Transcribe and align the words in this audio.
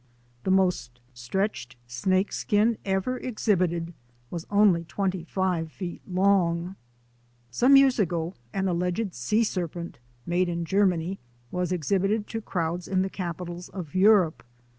The 0.45 0.49
most 0.49 0.99
stretched 1.13 1.75
snake 1.85 2.31
skin 2.33 2.79
ever 2.85 3.19
exhibited 3.19 3.93
was 4.31 4.47
only 4.49 4.83
twenty 4.83 5.23
five 5.25 5.71
feet 5.71 6.01
long. 6.07 6.75
Some 7.51 7.75
yeais 7.75 7.99
ago 7.99 8.33
an 8.51 8.67
alleged 8.67 9.13
sea 9.13 9.43
serpent— 9.43 9.99
made 10.25 10.49
in 10.49 10.65
Germany— 10.65 11.19
was 11.51 11.71
exhibited 11.71 12.25
to 12.29 12.41
crowds 12.41 12.87
in 12.87 13.03
the 13.03 13.11
capi 13.11 13.43
tals 13.43 13.69
of 13.69 13.93
Europe. 13.93 14.41